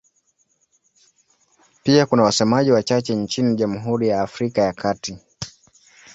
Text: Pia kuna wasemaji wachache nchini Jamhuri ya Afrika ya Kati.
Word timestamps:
Pia 1.83 2.05
kuna 2.05 2.23
wasemaji 2.23 2.71
wachache 2.71 3.15
nchini 3.15 3.55
Jamhuri 3.55 4.07
ya 4.07 4.21
Afrika 4.21 4.61
ya 4.61 4.73
Kati. 4.73 5.17